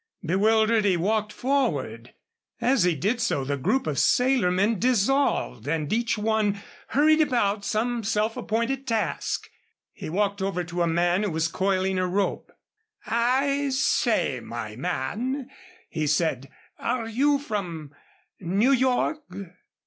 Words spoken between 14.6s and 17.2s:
man," he said, "are